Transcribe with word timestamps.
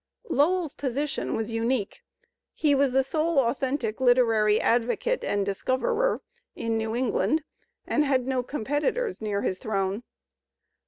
Lowell's 0.31 0.73
position 0.73 1.35
was 1.35 1.51
unique. 1.51 2.01
He 2.55 2.73
was 2.73 2.91
the 2.91 3.03
sole 3.03 3.37
authentic 3.37 3.97
Kterary 3.99 4.57
advocate 4.59 5.23
and 5.23 5.45
discoverer 5.45 6.23
in 6.55 6.75
New 6.75 6.95
England 6.95 7.43
and 7.85 8.03
had 8.03 8.25
no 8.25 8.41
competitors 8.41 9.21
near 9.21 9.43
his 9.43 9.59
throne. 9.59 10.01